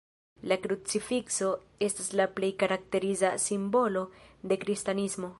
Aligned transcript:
La 0.51 0.55
krucifikso 0.63 1.49
estas 1.87 2.07
la 2.21 2.25
plej 2.39 2.49
karakteriza 2.63 3.31
simbolo 3.45 4.03
de 4.53 4.59
kristanismo. 4.65 5.29